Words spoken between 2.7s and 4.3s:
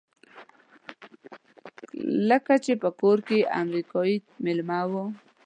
په کور کې امریکایی